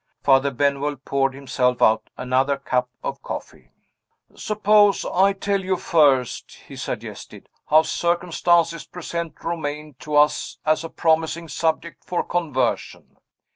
Father 0.23 0.49
Benwell 0.49 0.95
poured 0.95 1.35
himself 1.35 1.79
out 1.79 2.09
another 2.17 2.57
cup 2.57 2.89
of 3.03 3.21
coffee. 3.21 3.69
"Suppose 4.33 5.05
I 5.05 5.31
tell 5.33 5.63
you 5.63 5.77
first," 5.77 6.53
he 6.67 6.75
suggested, 6.75 7.47
"how 7.67 7.83
circumstances 7.83 8.83
present 8.83 9.43
Romayne 9.43 9.93
to 9.99 10.15
us 10.15 10.57
as 10.65 10.83
a 10.83 10.89
promising 10.89 11.49
subject 11.49 12.03
for 12.03 12.23
conversion. 12.23 13.15